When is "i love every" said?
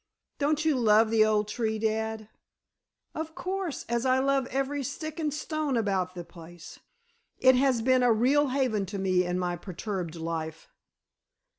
4.03-4.81